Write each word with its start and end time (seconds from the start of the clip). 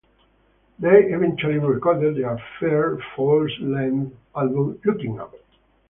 They 0.79 1.03
eventually 1.13 1.59
recorded 1.59 2.17
their 2.17 2.41
first 2.59 3.03
full-length 3.15 4.15
album, 4.35 4.81
"Looking 4.83 5.19
Up". 5.19 5.35